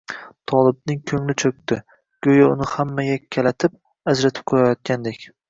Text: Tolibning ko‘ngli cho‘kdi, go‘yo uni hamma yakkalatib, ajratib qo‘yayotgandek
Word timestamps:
Tolibning 0.51 1.01
ko‘ngli 1.11 1.35
cho‘kdi, 1.43 1.77
go‘yo 2.29 2.47
uni 2.55 2.71
hamma 2.73 3.07
yakkalatib, 3.09 3.77
ajratib 4.15 4.49
qo‘yayotgandek 4.55 5.25